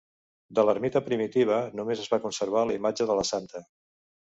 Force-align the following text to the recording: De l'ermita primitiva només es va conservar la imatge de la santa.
De 0.59 0.63
l'ermita 0.67 1.01
primitiva 1.11 1.61
només 1.83 2.03
es 2.07 2.11
va 2.17 2.21
conservar 2.27 2.67
la 2.73 2.83
imatge 2.83 3.13
de 3.13 3.23
la 3.23 3.33
santa. 3.35 3.69